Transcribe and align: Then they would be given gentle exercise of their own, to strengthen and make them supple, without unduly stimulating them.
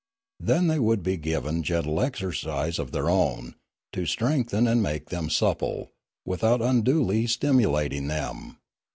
Then 0.39 0.65
they 0.65 0.79
would 0.79 1.03
be 1.03 1.15
given 1.15 1.61
gentle 1.61 2.01
exercise 2.01 2.79
of 2.79 2.91
their 2.91 3.07
own, 3.07 3.53
to 3.93 4.07
strengthen 4.07 4.65
and 4.65 4.81
make 4.81 5.09
them 5.09 5.29
supple, 5.29 5.91
without 6.25 6.59
unduly 6.59 7.27
stimulating 7.27 8.07
them. 8.07 8.57